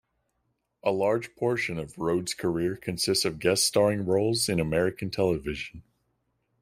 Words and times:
A 0.83 0.89
large 0.89 1.35
portion 1.35 1.77
of 1.77 1.95
Rhodes' 1.95 2.33
career 2.33 2.75
consists 2.75 3.23
of 3.23 3.37
guest 3.37 3.67
starring 3.67 4.03
roles 4.03 4.49
in 4.49 4.59
American 4.59 5.11
television. 5.11 5.83